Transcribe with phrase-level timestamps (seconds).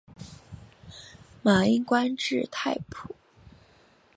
[1.43, 3.11] 马英官至太仆。